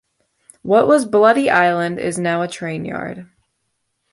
What 0.63 0.87
was 0.87 1.05
Bloody 1.05 1.47
Island 1.51 1.99
is 1.99 2.17
now 2.17 2.41
a 2.41 2.47
train 2.47 2.85
yard. 2.85 3.29